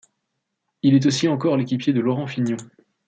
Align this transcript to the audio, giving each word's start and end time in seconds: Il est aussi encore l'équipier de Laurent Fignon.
Il 0.81 0.95
est 0.95 1.05
aussi 1.05 1.27
encore 1.27 1.57
l'équipier 1.57 1.93
de 1.93 2.01
Laurent 2.01 2.25
Fignon. 2.25 2.57